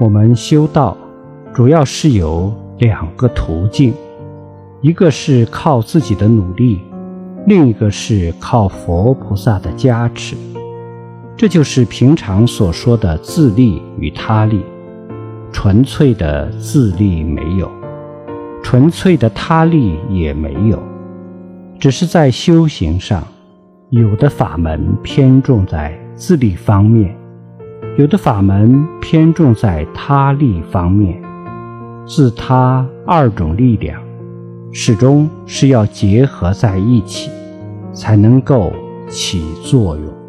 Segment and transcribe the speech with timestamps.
[0.00, 0.96] 我们修道，
[1.52, 3.92] 主要是有两个途径，
[4.80, 6.80] 一个是靠自己的努力，
[7.46, 10.34] 另一个是靠佛菩萨的加持。
[11.36, 14.64] 这就是平常所说的自利与他利。
[15.52, 17.70] 纯粹的自利没有，
[18.62, 20.82] 纯粹的他利也没有，
[21.78, 23.22] 只是在修行上，
[23.90, 27.14] 有的法门偏重在自利方面。
[27.98, 31.20] 有的法门偏重在他力方面，
[32.06, 34.00] 自他二种力量，
[34.72, 37.30] 始终是要结合在一起，
[37.92, 38.72] 才能够
[39.08, 40.19] 起作用。